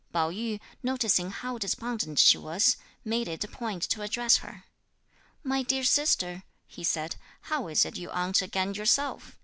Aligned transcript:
Pao 0.11 0.31
yü, 0.31 0.59
noticing 0.81 1.29
how 1.29 1.59
despondent 1.59 2.17
she 2.17 2.35
was, 2.35 2.75
made 3.05 3.27
it 3.27 3.43
a 3.43 3.47
point 3.47 3.83
to 3.83 4.01
address 4.01 4.37
her. 4.37 4.63
"My 5.43 5.61
dear 5.61 5.83
sister," 5.83 6.41
he 6.65 6.83
said, 6.83 7.17
"how 7.53 7.67
is 7.67 7.85
it 7.85 7.97
you 7.99 8.09
aren't 8.09 8.41
again 8.41 8.73
yourself? 8.73 9.37